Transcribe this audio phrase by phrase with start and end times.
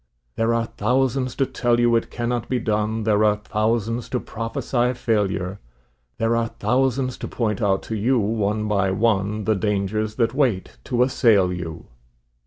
[0.35, 4.93] There are thousands to tell you it cannot be done, There are thousands to prophesy
[4.95, 5.59] failure;
[6.17, 10.79] There are thousands to point out to you one by one, The dangers that wait
[10.85, 11.85] to assail you.